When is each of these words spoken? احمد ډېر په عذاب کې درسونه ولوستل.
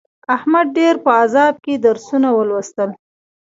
احمد 0.35 0.67
ډېر 0.77 0.95
په 1.03 1.11
عذاب 1.21 1.55
کې 1.63 1.73
درسونه 1.85 2.27
ولوستل. 2.33 2.89